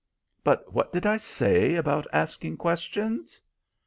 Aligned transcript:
But 0.43 0.73
what 0.73 0.91
did 0.91 1.05
I 1.05 1.17
say 1.17 1.75
about 1.75 2.07
asking 2.11 2.57
questions? 2.57 3.39